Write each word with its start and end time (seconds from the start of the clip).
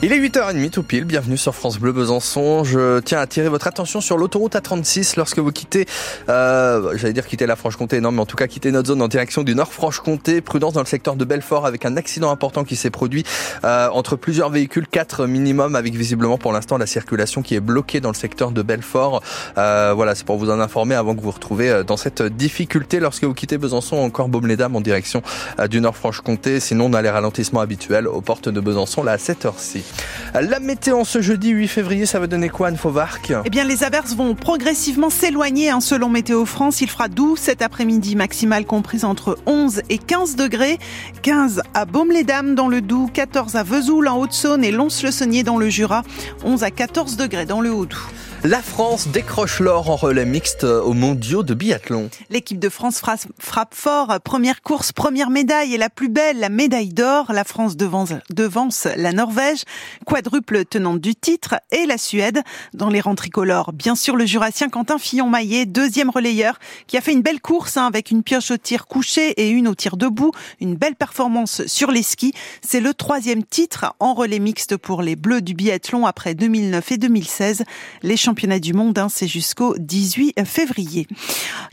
Il 0.00 0.12
est 0.12 0.20
8h30 0.20 0.70
tout 0.70 0.84
pile, 0.84 1.04
bienvenue 1.04 1.36
sur 1.36 1.56
France 1.56 1.80
Bleu 1.80 1.90
Besançon. 1.90 2.62
Je 2.62 3.00
tiens 3.00 3.18
à 3.18 3.22
attirer 3.22 3.48
votre 3.48 3.66
attention 3.66 4.00
sur 4.00 4.16
l'autoroute 4.16 4.54
A36 4.54 5.14
lorsque 5.16 5.40
vous 5.40 5.50
quittez, 5.50 5.86
euh, 6.28 6.96
j'allais 6.96 7.12
dire 7.12 7.26
quitter 7.26 7.46
la 7.46 7.56
Franche-Comté, 7.56 8.00
non 8.00 8.12
mais 8.12 8.20
en 8.20 8.26
tout 8.26 8.36
cas 8.36 8.46
quitter 8.46 8.70
notre 8.70 8.86
zone 8.86 9.02
en 9.02 9.08
direction 9.08 9.42
du 9.42 9.56
Nord 9.56 9.72
Franche-Comté. 9.72 10.40
Prudence 10.40 10.74
dans 10.74 10.82
le 10.82 10.86
secteur 10.86 11.16
de 11.16 11.24
Belfort 11.24 11.66
avec 11.66 11.84
un 11.84 11.96
accident 11.96 12.30
important 12.30 12.62
qui 12.62 12.76
s'est 12.76 12.90
produit 12.90 13.24
euh, 13.64 13.88
entre 13.88 14.14
plusieurs 14.14 14.50
véhicules, 14.50 14.86
quatre 14.86 15.26
minimum 15.26 15.74
avec 15.74 15.96
visiblement 15.96 16.38
pour 16.38 16.52
l'instant 16.52 16.78
la 16.78 16.86
circulation 16.86 17.42
qui 17.42 17.56
est 17.56 17.60
bloquée 17.60 17.98
dans 17.98 18.10
le 18.10 18.14
secteur 18.14 18.52
de 18.52 18.62
Belfort. 18.62 19.20
Euh, 19.58 19.94
voilà, 19.96 20.14
c'est 20.14 20.24
pour 20.24 20.38
vous 20.38 20.48
en 20.48 20.60
informer 20.60 20.94
avant 20.94 21.16
que 21.16 21.20
vous 21.20 21.26
vous 21.26 21.32
retrouvez 21.32 21.82
dans 21.84 21.96
cette 21.96 22.22
difficulté 22.22 23.00
lorsque 23.00 23.24
vous 23.24 23.34
quittez 23.34 23.58
Besançon, 23.58 23.96
encore 23.96 24.28
Baume-les-Dames 24.28 24.76
en 24.76 24.80
direction 24.80 25.22
du 25.68 25.80
Nord 25.80 25.96
Franche-Comté. 25.96 26.60
Sinon, 26.60 26.84
on 26.86 26.92
a 26.92 27.02
les 27.02 27.10
ralentissements 27.10 27.62
habituels 27.62 28.06
aux 28.06 28.20
portes 28.20 28.48
de 28.48 28.60
Besançon 28.60 29.02
là 29.02 29.10
à 29.10 29.16
7h 29.16 29.54
ci. 29.58 29.87
La 30.34 30.60
météo 30.60 31.04
ce 31.04 31.20
jeudi 31.20 31.50
8 31.50 31.68
février, 31.68 32.06
ça 32.06 32.20
va 32.20 32.26
donner 32.26 32.48
quoi, 32.48 32.68
Anne 32.68 32.76
Fauvarc 32.76 33.32
Eh 33.44 33.50
bien, 33.50 33.64
les 33.64 33.82
averses 33.82 34.14
vont 34.14 34.34
progressivement 34.34 35.10
s'éloigner. 35.10 35.70
Hein, 35.70 35.80
selon 35.80 36.08
Météo 36.08 36.44
France, 36.44 36.80
il 36.80 36.88
fera 36.88 37.08
doux 37.08 37.36
cet 37.36 37.62
après-midi, 37.62 38.14
maximale 38.14 38.64
comprise 38.64 39.04
entre 39.04 39.38
11 39.46 39.82
et 39.88 39.98
15 39.98 40.36
degrés. 40.36 40.78
15 41.22 41.62
à 41.74 41.84
Baume-les-Dames 41.86 42.54
dans 42.54 42.68
le 42.68 42.80
Doubs, 42.80 43.10
14 43.12 43.56
à 43.56 43.62
Vesoul 43.62 44.06
en 44.08 44.18
Haute-Saône 44.18 44.64
et 44.64 44.70
Lons-le-Saunier 44.70 45.42
dans 45.42 45.56
le 45.56 45.70
Jura, 45.70 46.02
11 46.44 46.62
à 46.62 46.70
14 46.70 47.16
degrés 47.16 47.46
dans 47.46 47.60
le 47.60 47.72
Haut-Doubs. 47.72 47.96
La 48.44 48.62
France 48.62 49.08
décroche 49.08 49.58
l'or 49.58 49.90
en 49.90 49.96
relais 49.96 50.24
mixte 50.24 50.62
aux 50.62 50.92
mondiaux 50.92 51.42
de 51.42 51.54
biathlon. 51.54 52.08
L'équipe 52.30 52.60
de 52.60 52.68
France 52.68 53.02
frappe 53.40 53.74
fort. 53.74 54.20
Première 54.22 54.62
course, 54.62 54.92
première 54.92 55.28
médaille 55.28 55.74
et 55.74 55.76
la 55.76 55.90
plus 55.90 56.08
belle, 56.08 56.38
la 56.38 56.48
médaille 56.48 56.90
d'or. 56.90 57.32
La 57.32 57.42
France 57.42 57.76
devance, 57.76 58.86
la 58.96 59.12
Norvège, 59.12 59.64
quadruple 60.06 60.64
tenante 60.64 61.00
du 61.00 61.16
titre, 61.16 61.56
et 61.72 61.84
la 61.84 61.98
Suède 61.98 62.42
dans 62.74 62.90
les 62.90 63.00
rangs 63.00 63.16
tricolores. 63.16 63.72
Bien 63.72 63.96
sûr, 63.96 64.14
le 64.14 64.24
jurassien 64.24 64.68
Quentin 64.68 64.98
Fillon-Maillet, 64.98 65.66
deuxième 65.66 66.08
relayeur, 66.08 66.60
qui 66.86 66.96
a 66.96 67.00
fait 67.00 67.12
une 67.12 67.22
belle 67.22 67.40
course 67.40 67.76
hein, 67.76 67.86
avec 67.86 68.12
une 68.12 68.22
pioche 68.22 68.52
au 68.52 68.56
tir 68.56 68.86
couché 68.86 69.30
et 69.30 69.48
une 69.48 69.66
au 69.66 69.74
tir 69.74 69.96
debout. 69.96 70.30
Une 70.60 70.76
belle 70.76 70.94
performance 70.94 71.66
sur 71.66 71.90
les 71.90 72.04
skis. 72.04 72.34
C'est 72.62 72.80
le 72.80 72.94
troisième 72.94 73.42
titre 73.42 73.96
en 73.98 74.14
relais 74.14 74.38
mixte 74.38 74.76
pour 74.76 75.02
les 75.02 75.16
Bleus 75.16 75.42
du 75.42 75.54
biathlon 75.54 76.06
après 76.06 76.36
2009 76.36 76.92
et 76.92 76.98
2016. 76.98 77.64
Les 78.02 78.16
championnat 78.28 78.60
du 78.60 78.74
monde, 78.74 78.98
hein, 78.98 79.08
c'est 79.08 79.26
jusqu'au 79.26 79.74
18 79.78 80.44
février. 80.44 81.06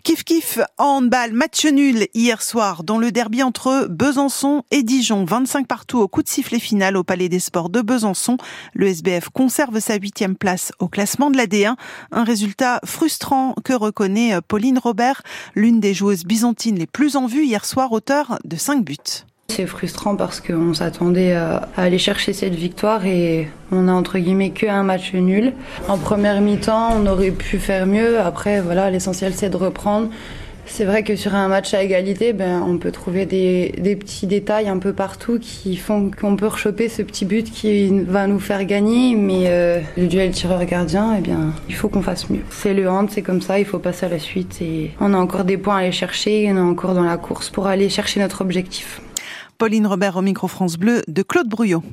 Kif 0.05 0.23
Kif 0.23 0.59
handball, 0.77 1.33
match 1.33 1.65
nul 1.65 2.07
hier 2.13 2.41
soir 2.41 2.85
dans 2.85 2.97
le 2.97 3.11
derby 3.11 3.43
entre 3.43 3.87
Besançon 3.89 4.63
et 4.71 4.81
Dijon. 4.81 5.25
25 5.25 5.67
partout 5.67 5.99
au 5.99 6.07
coup 6.07 6.23
de 6.23 6.29
sifflet 6.29 6.59
final 6.59 6.95
au 6.95 7.03
Palais 7.03 7.27
des 7.27 7.41
Sports 7.41 7.69
de 7.69 7.81
Besançon. 7.81 8.37
Le 8.73 8.87
SBF 8.87 9.27
conserve 9.27 9.81
sa 9.81 9.95
huitième 9.95 10.37
place 10.37 10.71
au 10.79 10.87
classement 10.87 11.29
de 11.29 11.35
la 11.35 11.45
D1. 11.45 11.75
Un 12.13 12.23
résultat 12.23 12.79
frustrant 12.85 13.53
que 13.65 13.73
reconnaît 13.73 14.39
Pauline 14.47 14.79
Robert, 14.79 15.23
l'une 15.55 15.81
des 15.81 15.93
joueuses 15.93 16.23
byzantines 16.23 16.79
les 16.79 16.87
plus 16.87 17.17
en 17.17 17.27
vue 17.27 17.43
hier 17.43 17.65
soir, 17.65 17.91
auteur 17.91 18.39
de 18.45 18.55
5 18.55 18.81
buts. 18.81 19.25
C'est 19.47 19.67
frustrant 19.67 20.17
parce 20.17 20.41
qu'on 20.41 20.73
s'attendait 20.73 21.31
à 21.31 21.69
aller 21.77 21.97
chercher 21.97 22.33
cette 22.33 22.55
victoire 22.55 23.05
et 23.05 23.47
on 23.71 23.87
a 23.87 23.93
entre 23.93 24.17
guillemets 24.17 24.49
que 24.49 24.65
un 24.65 24.83
match 24.83 25.13
nul. 25.13 25.53
En 25.87 25.97
première 25.97 26.41
mi-temps, 26.41 26.89
on 27.01 27.05
aurait 27.05 27.31
pu 27.31 27.57
faire 27.57 27.85
mieux. 27.85 28.19
Après, 28.19 28.59
voilà, 28.59 28.91
l'essentiel 28.91 29.33
c'est 29.33 29.49
de 29.49 29.55
reprendre. 29.55 30.09
C'est 30.65 30.83
vrai 30.83 31.03
que 31.03 31.15
sur 31.15 31.35
un 31.35 31.47
match 31.47 31.73
à 31.73 31.83
égalité, 31.83 32.33
ben, 32.33 32.61
on 32.67 32.77
peut 32.77 32.91
trouver 32.91 33.25
des, 33.25 33.95
petits 33.95 34.27
détails 34.27 34.67
un 34.67 34.79
peu 34.79 34.93
partout 34.93 35.39
qui 35.39 35.77
font 35.77 36.09
qu'on 36.11 36.35
peut 36.35 36.47
rechoper 36.47 36.89
ce 36.89 37.01
petit 37.01 37.23
but 37.23 37.49
qui 37.49 37.89
va 38.01 38.27
nous 38.27 38.39
faire 38.39 38.65
gagner. 38.65 39.15
Mais 39.15 39.43
euh, 39.45 39.79
le 39.95 40.07
duel 40.07 40.31
tireur-gardien, 40.31 41.15
eh 41.17 41.21
bien, 41.21 41.53
il 41.69 41.75
faut 41.75 41.87
qu'on 41.87 42.01
fasse 42.01 42.29
mieux. 42.29 42.41
C'est 42.49 42.73
le 42.73 42.89
hand, 42.89 43.09
c'est 43.09 43.21
comme 43.21 43.41
ça, 43.41 43.59
il 43.59 43.65
faut 43.65 43.79
passer 43.79 44.07
à 44.07 44.09
la 44.09 44.19
suite. 44.19 44.61
Et 44.61 44.91
on 44.99 45.13
a 45.13 45.17
encore 45.17 45.45
des 45.45 45.57
points 45.57 45.77
à 45.77 45.79
aller 45.79 45.91
chercher, 45.91 46.49
on 46.51 46.57
est 46.57 46.59
encore 46.59 46.93
dans 46.93 47.03
la 47.03 47.17
course 47.17 47.49
pour 47.49 47.67
aller 47.67 47.87
chercher 47.87 48.19
notre 48.19 48.41
objectif. 48.41 49.01
Pauline 49.57 49.87
Robert 49.87 50.17
au 50.17 50.21
micro 50.21 50.47
France 50.47 50.77
Bleu 50.77 51.01
de 51.07 51.21
Claude 51.21 51.47
Brouillot. 51.47 51.83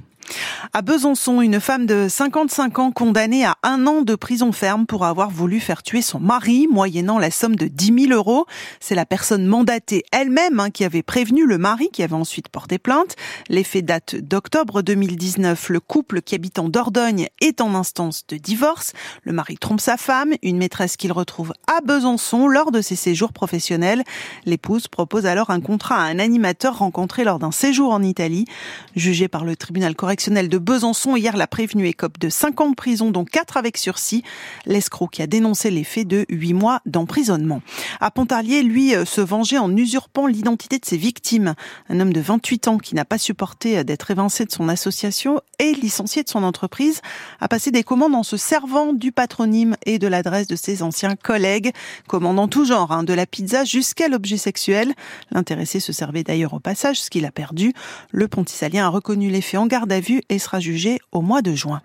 À 0.73 0.81
Besançon, 0.81 1.43
une 1.43 1.61
femme 1.61 1.85
de 1.85 2.07
55 2.09 2.79
ans 2.79 2.93
condamnée 2.93 3.45
à 3.45 3.57
un 3.63 3.87
an 3.87 4.01
de 4.01 4.15
prison 4.15 4.53
ferme 4.53 4.87
pour 4.87 5.05
avoir 5.05 5.29
voulu 5.29 5.61
faire 5.61 5.83
tuer 5.83 6.01
son 6.01 6.19
mari, 6.19 6.67
moyennant 6.71 7.19
la 7.19 7.31
somme 7.31 7.57
de 7.57 7.67
10 7.67 8.07
000 8.07 8.13
euros. 8.13 8.47
C'est 8.81 8.95
la 8.95 9.05
personne 9.05 9.45
mandatée 9.45 10.05
elle-même 10.13 10.61
hein, 10.61 10.71
qui 10.71 10.85
avait 10.85 11.03
prévenu 11.03 11.47
le 11.47 11.59
mari, 11.59 11.91
qui 11.93 12.03
avait 12.03 12.15
ensuite 12.15 12.49
porté 12.49 12.79
plainte. 12.79 13.17
Les 13.51 13.65
faits 13.65 13.85
datent 13.85 14.17
d'octobre 14.17 14.81
2019. 14.81 15.69
Le 15.69 15.81
couple 15.81 16.23
qui 16.23 16.35
habite 16.35 16.59
en 16.59 16.71
Dordogne 16.71 17.29
est 17.43 17.61
en 17.61 17.75
instance 17.75 18.25
de 18.27 18.39
divorce. 18.39 18.95
Le 19.25 19.33
mari 19.33 19.59
trompe 19.59 19.81
sa 19.81 19.99
femme, 19.99 20.33
une 20.43 20.57
maîtresse 20.57 20.97
qu'il 20.97 21.13
retrouve 21.13 21.53
à 21.67 21.83
Besançon 21.83 22.49
lors 22.49 22.71
de 22.71 22.81
ses 22.81 22.97
séjours 22.97 23.35
professionnels. 23.35 24.05
L'épouse 24.47 24.89
propose 24.89 25.27
alors 25.27 25.51
un 25.51 25.61
contrat 25.61 25.97
à 25.97 26.05
un 26.05 26.19
animateur 26.19 26.79
rencontré 26.79 27.25
lors 27.25 27.39
d'un 27.39 27.53
séjour 27.53 27.93
en 27.93 28.03
Italie. 28.03 28.47
Jugé 28.97 29.29
par 29.29 29.45
le 29.45 29.57
tribunal 29.57 29.95
correctionnel 29.95 30.22
de 30.31 30.59
Besançon 30.59 31.17
hier 31.17 31.37
l'a 31.37 31.47
prévenu 31.49 31.87
écope 31.87 32.19
de 32.19 32.29
5 32.29 32.61
ans 32.61 32.71
de 32.71 32.75
prison, 32.77 33.11
dont 33.11 33.25
4 33.25 33.57
avec 33.57 33.77
sursis. 33.77 34.23
L'escroc 34.67 35.09
qui 35.09 35.21
a 35.21 35.27
dénoncé 35.27 35.71
les 35.71 35.83
faits 35.83 36.07
de 36.07 36.27
8 36.29 36.55
mois 36.55 36.81
d'emprisonnement. 36.87 37.61
À 38.01 38.11
Pontarlier, 38.11 38.63
lui, 38.63 38.95
euh, 38.95 39.05
se 39.05 39.21
vengeait 39.21 39.59
en 39.59 39.75
usurpant 39.77 40.27
l'identité 40.27 40.79
de 40.79 40.85
ses 40.85 40.97
victimes. 40.97 41.55
Un 41.89 41.99
homme 41.99 42.13
de 42.13 42.21
28 42.21 42.69
ans 42.69 42.79
qui 42.79 42.95
n'a 42.95 43.05
pas 43.05 43.19
supporté 43.19 43.79
euh, 43.79 43.85
d'être 43.85 44.11
évincé 44.11 44.45
de 44.45 44.53
son 44.53 44.69
association 44.69 45.41
et 45.59 45.73
licencié 45.75 46.23
de 46.23 46.29
son 46.29 46.45
entreprise 46.45 47.01
a 47.41 47.49
passé 47.49 47.71
des 47.71 47.83
commandes 47.83 48.15
en 48.15 48.23
se 48.23 48.37
servant 48.37 48.93
du 48.93 49.11
patronyme 49.11 49.77
et 49.87 49.99
de 49.99 50.07
l'adresse 50.07 50.47
de 50.47 50.57
ses 50.57 50.83
anciens 50.83 51.17
collègues, 51.17 51.73
commandant 52.07 52.49
tout 52.49 52.65
genre, 52.65 52.93
hein, 52.93 53.03
de 53.03 53.13
la 53.13 53.27
pizza 53.27 53.65
jusqu'à 53.65 54.09
l'objet 54.09 54.37
sexuel. 54.37 54.93
L'intéressé 55.31 55.81
se 55.81 55.93
servait 55.93 56.23
d'ailleurs 56.23 56.55
au 56.55 56.61
passage, 56.61 57.01
ce 57.01 57.11
qu'il 57.11 57.25
a 57.25 57.33
perdu. 57.33 57.73
Le 58.11 58.29
pontisalien 58.29 58.87
a 58.87 58.89
reconnu 58.89 59.31
les 59.31 59.41
faits 59.41 59.61
en 59.61 59.67
garde 59.67 59.91
à 59.93 60.01
vue 60.01 60.12
et 60.29 60.39
sera 60.39 60.61
jugé 60.61 60.99
au 61.13 61.21
mois 61.21 61.43
de 61.43 61.55
juin. 61.55 61.83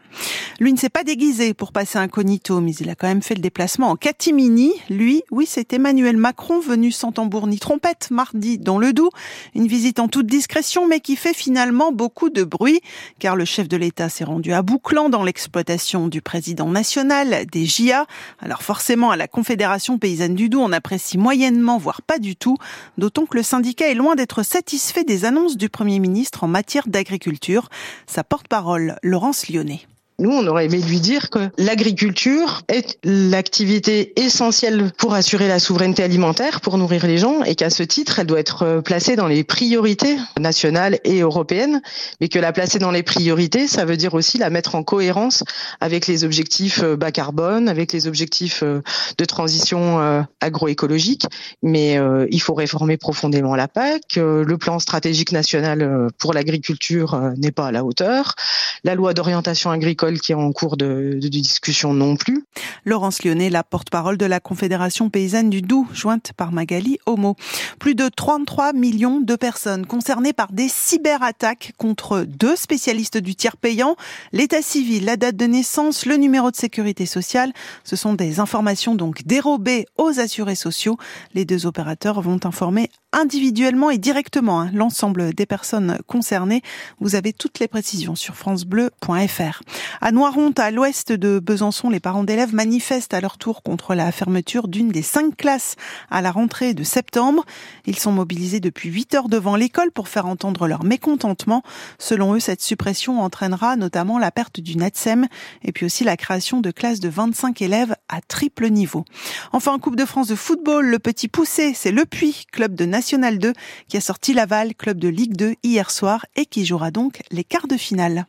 Lui 0.60 0.74
ne 0.74 0.78
s'est 0.78 0.90
pas 0.90 1.04
déguisé 1.04 1.54
pour 1.54 1.72
passer 1.72 2.00
incognito, 2.00 2.62
mais 2.62 2.74
il 2.74 2.90
a 2.90 2.96
quand 2.96 3.08
même 3.08 3.22
fait 3.22 3.36
le 3.36 3.42
déplacement 3.42 3.90
en 3.90 3.96
catimini. 3.96 4.74
Lui, 4.90 5.22
oui, 5.30 5.46
c'est 5.48 5.72
Emmanuel 5.74 6.18
Macron 6.18 6.60
venu 6.60 6.92
sans 6.92 7.12
tambour 7.12 7.46
ni 7.46 7.60
trompette 7.60 8.10
mardi 8.10 8.58
dans 8.58 8.80
le 8.80 8.92
Doubs. 8.92 9.12
Une 9.54 9.68
visite 9.68 10.00
en 10.00 10.08
toute 10.08 10.26
discrétion, 10.26 10.88
mais 10.88 11.00
qui 11.00 11.16
fait 11.16 11.36
finalement 11.36 11.92
beaucoup 11.92 12.30
de 12.30 12.44
bruit, 12.44 12.82
car 13.20 13.36
le 13.36 13.46
chef 13.46 13.68
de 13.68 13.78
l'État 13.78 14.10
s'est 14.10 14.24
rendu 14.24 14.52
à 14.52 14.64
Bouclan 14.64 15.10
dans 15.10 15.24
l'exploitation 15.24 16.08
du 16.08 16.22
président 16.22 16.70
national 16.70 17.46
des 17.46 17.66
JA. 17.66 18.08
Alors 18.40 18.64
forcément, 18.64 19.12
à 19.12 19.18
la 19.18 19.28
Confédération 19.28 20.00
paysanne 20.00 20.34
du 20.34 20.50
Doubs, 20.50 20.64
on 20.64 20.72
apprécie 20.72 21.20
moyennement, 21.20 21.78
voire 21.78 22.02
pas 22.02 22.18
du 22.18 22.36
tout, 22.36 22.58
d'autant 22.98 23.26
que 23.26 23.38
le 23.38 23.44
syndicat 23.44 23.90
est 23.90 23.94
loin 23.94 24.16
d'être 24.16 24.42
satisfait 24.42 25.04
des 25.04 25.26
annonces 25.26 25.58
du 25.58 25.70
Premier 25.70 26.00
ministre 26.00 26.44
en 26.44 26.48
matière 26.48 26.88
d'agriculture. 26.88 27.70
Sa 28.18 28.24
porte-parole, 28.24 28.98
Laurence 29.04 29.48
Lyonnais. 29.48 29.86
Nous, 30.20 30.32
on 30.32 30.48
aurait 30.48 30.66
aimé 30.66 30.80
lui 30.80 31.00
dire 31.00 31.30
que 31.30 31.52
l'agriculture 31.60 32.64
est 32.70 32.98
l'activité 33.04 34.20
essentielle 34.20 34.92
pour 34.98 35.14
assurer 35.14 35.48
la 35.48 35.60
souveraineté 35.60 36.02
alimentaire, 36.02 36.60
pour 36.60 36.80
nourrir 36.80 37.06
les 37.06 37.20
gens, 37.20 37.44
et 37.44 37.54
qu'à 37.54 37.70
ce 37.70 37.84
titre, 37.84 38.18
elle 38.18 38.26
doit 38.26 38.40
être 38.40 38.64
euh, 38.64 38.82
placée 38.82 39.16
dans 39.16 39.28
les 39.28 39.44
priorités 39.44 40.18
nationales 40.40 40.98
et 41.04 41.20
européennes, 41.20 41.84
mais 42.20 42.30
que 42.30 42.40
la 42.40 42.52
placer 42.52 42.80
dans 42.80 42.90
les 42.90 43.04
priorités, 43.04 43.68
ça 43.68 43.86
veut 43.86 43.96
dire 43.96 44.16
aussi 44.16 44.40
la 44.40 44.50
mettre 44.50 44.74
en 44.74 44.82
cohérence 44.82 45.44
avec 45.82 46.08
les 46.08 46.24
objectifs 46.24 46.82
euh, 46.82 46.96
bas 46.96 47.12
carbone, 47.12 47.70
avec 47.70 47.94
les 47.94 48.08
objectifs 48.08 48.64
euh, 48.64 48.82
de 49.20 49.26
transition 49.26 50.26
agroécologique. 50.42 51.26
Mais 51.62 52.00
il 52.32 52.42
faut 52.42 52.54
réformer 52.54 52.98
profondément 52.98 53.56
la 53.56 53.68
PAC. 53.68 54.16
Le 54.16 54.58
plan 54.58 54.80
stratégique 54.80 55.32
national 55.32 56.10
pour 56.18 56.34
l'agriculture 56.34 57.20
n'est 57.38 57.52
pas 57.52 57.68
à 57.68 57.72
la 57.72 57.84
hauteur. 57.84 58.36
La 58.84 58.96
loi 58.96 59.14
d'orientation 59.14 59.72
agricole 59.72 60.07
qui 60.16 60.32
est 60.32 60.36
en 60.36 60.52
cours 60.52 60.78
de, 60.78 61.20
discussion 61.22 61.94
non 61.94 62.16
plus. 62.16 62.46
Laurence 62.86 63.24
Lyonnais, 63.24 63.50
la 63.50 63.64
porte-parole 63.64 64.18
de 64.18 64.26
la 64.26 64.40
Confédération 64.40 65.10
paysanne 65.10 65.50
du 65.50 65.62
Doubs, 65.62 65.88
jointe 65.94 66.32
par 66.36 66.52
Magali 66.52 67.00
Homo. 67.06 67.36
Plus 67.80 67.96
de 67.96 68.10
33 68.10 68.74
millions 68.74 69.20
de 69.20 69.36
personnes 69.36 69.86
concernées 69.86 70.34
par 70.34 70.52
des 70.52 70.68
cyberattaques 70.70 71.74
contre 71.78 72.22
deux 72.22 72.56
spécialistes 72.56 73.18
du 73.18 73.36
tiers 73.36 73.58
payant, 73.58 73.96
l'état 74.32 74.62
civil, 74.62 75.06
la 75.06 75.18
date 75.18 75.36
de 75.36 75.46
naissance, 75.46 76.06
le 76.06 76.16
numéro 76.16 76.52
de 76.52 76.56
sécurité 76.56 77.06
sociale. 77.06 77.54
Ce 77.84 77.96
sont 77.96 78.14
des 78.14 78.40
informations 78.40 78.96
donc 78.96 79.24
dérobées 79.26 79.86
aux 79.98 80.20
assurés 80.20 80.56
sociaux. 80.56 80.98
Les 81.34 81.46
deux 81.46 81.66
opérateurs 81.66 82.22
vont 82.22 82.40
informer 82.44 82.90
individuellement 83.14 83.90
et 83.90 83.98
directement 83.98 84.62
hein, 84.62 84.70
l'ensemble 84.74 85.34
des 85.34 85.46
personnes 85.46 85.98
concernées. 86.08 86.62
Vous 87.00 87.16
avez 87.16 87.34
toutes 87.34 87.60
les 87.60 87.68
précisions 87.68 88.16
sur 88.16 88.36
francebleu.fr. 88.36 89.62
À 90.02 90.12
Noironte, 90.12 90.60
à 90.60 90.72
l'ouest 90.72 91.12
de 91.12 91.40
Besançon, 91.40 91.90
les 91.90 92.00
parents 92.00 92.24
d'élèves 92.24 92.47
manifestent 92.54 93.14
à 93.14 93.22
leur 93.22 93.38
tour 93.38 93.64
contre 93.64 93.96
la 93.96 94.12
fermeture 94.12 94.68
d'une 94.68 94.90
des 94.90 95.02
cinq 95.02 95.36
classes 95.38 95.76
à 96.10 96.22
la 96.22 96.32
rentrée 96.32 96.74
de 96.74 96.84
septembre. 96.84 97.46
Ils 97.86 97.98
sont 97.98 98.12
mobilisés 98.12 98.60
depuis 98.60 98.90
8 98.90 99.16
heures 99.16 99.30
devant 99.30 99.56
l'école 99.56 99.92
pour 99.92 100.08
faire 100.08 100.26
entendre 100.26 100.68
leur 100.68 100.84
mécontentement. 100.84 101.64
Selon 102.00 102.36
eux, 102.36 102.40
cette 102.40 102.62
suppression 102.62 103.22
entraînera 103.22 103.76
notamment 103.76 104.18
la 104.20 104.32
perte 104.32 104.60
du 104.60 104.78
NETSEM 104.78 105.28
et 105.64 105.72
puis 105.72 105.86
aussi 105.86 106.04
la 106.04 106.18
création 106.18 106.62
de 106.62 106.72
classes 106.72 107.00
de 107.00 107.10
25 107.10 107.62
élèves 107.62 107.96
à 108.10 108.22
triple 108.22 108.70
niveau. 108.70 109.06
Enfin, 109.52 109.74
en 109.74 109.80
Coupe 109.80 109.96
de 109.96 110.06
France 110.06 110.28
de 110.28 110.36
football, 110.36 110.86
le 110.86 111.00
petit 111.00 111.28
poussé, 111.28 111.74
c'est 111.74 111.92
Le 111.92 112.06
Puy, 112.06 112.46
club 112.52 112.76
de 112.76 112.86
National 112.86 113.40
2, 113.40 113.54
qui 113.88 113.98
a 113.98 114.02
sorti 114.02 114.34
Laval, 114.34 114.76
club 114.76 115.00
de 115.00 115.08
Ligue 115.08 115.36
2 115.36 115.56
hier 115.64 115.92
soir 115.92 116.26
et 116.36 116.46
qui 116.46 116.66
jouera 116.66 116.92
donc 116.92 117.22
les 117.32 117.44
quarts 117.44 117.68
de 117.68 117.78
finale. 117.78 118.26